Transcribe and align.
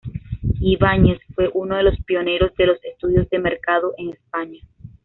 Ibáñez 0.61 1.19
fue 1.35 1.51
uno 1.53 1.75
de 1.75 1.83
los 1.83 1.95
pioneros 2.05 2.55
de 2.55 2.65
los 2.65 2.83
estudios 2.83 3.29
de 3.29 3.37
mercado 3.37 3.93
en 3.99 4.09
España. 4.09 4.59